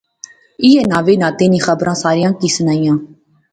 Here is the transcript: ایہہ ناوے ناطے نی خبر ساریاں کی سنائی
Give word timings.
ایہہ 0.63 0.83
ناوے 0.91 1.15
ناطے 1.21 1.45
نی 1.51 1.59
خبر 1.65 1.87
ساریاں 2.01 2.31
کی 2.39 2.47
سنائی 2.55 2.89